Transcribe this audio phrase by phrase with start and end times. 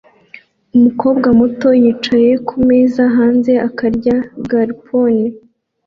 [0.75, 4.17] Umukobwa muto yicaye kumeza hanze akarya
[4.49, 5.15] garpon